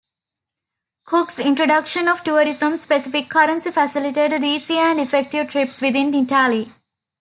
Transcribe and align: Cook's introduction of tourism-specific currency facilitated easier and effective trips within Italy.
Cook's 1.05 1.37
introduction 1.39 2.07
of 2.07 2.23
tourism-specific 2.23 3.29
currency 3.29 3.69
facilitated 3.69 4.43
easier 4.43 4.79
and 4.81 4.99
effective 4.99 5.51
trips 5.51 5.79
within 5.79 6.11
Italy. 6.11 6.73